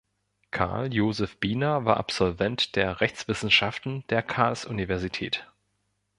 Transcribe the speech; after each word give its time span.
Karl 0.49 0.91
Joseph 0.91 1.37
Biener 1.39 1.85
war 1.85 1.97
Absolvent 1.97 2.75
der 2.75 3.01
Rechtswissenschaften 3.01 4.03
der 4.09 4.23
Karlsuniversität. 4.23 5.47